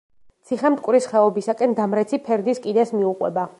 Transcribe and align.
ციხე 0.51 0.71
მტკვრის 0.75 1.09
ხეობისაკენ 1.11 1.77
დამრეცი 1.81 2.21
ფერდის 2.29 2.65
კიდეს 2.67 2.99
მიუყვება. 2.99 3.49